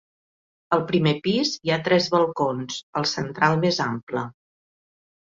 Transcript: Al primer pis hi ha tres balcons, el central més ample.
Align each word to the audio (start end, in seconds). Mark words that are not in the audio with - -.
Al 0.75 0.79
primer 0.91 1.11
pis 1.25 1.51
hi 1.67 1.71
ha 1.73 1.77
tres 1.87 2.07
balcons, 2.13 2.77
el 3.01 3.05
central 3.11 3.59
més 3.65 3.77
ample. 3.85 4.25